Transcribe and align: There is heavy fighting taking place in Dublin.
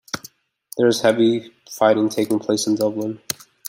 There 0.79 0.87
is 0.87 1.01
heavy 1.01 1.53
fighting 1.69 2.09
taking 2.09 2.39
place 2.39 2.65
in 2.65 2.73
Dublin. 2.73 3.21